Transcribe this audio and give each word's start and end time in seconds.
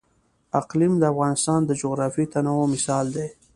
اقلیم 0.59 0.93
د 0.99 1.03
افغانستان 1.13 1.59
د 1.65 1.71
جغرافیوي 1.81 2.27
تنوع 2.33 2.65
مثال 2.75 3.05
دی. 3.15 3.27